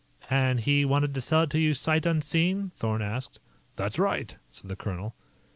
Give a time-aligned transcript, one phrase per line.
[0.31, 3.39] "And he wanted to sell it to you sight unseen?" Thorn asked.
[3.75, 5.13] "That's right," said the colonel.